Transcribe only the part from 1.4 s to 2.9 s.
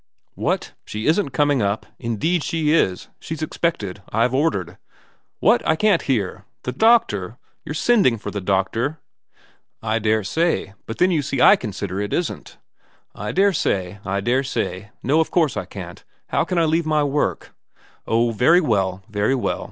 up? Indeed she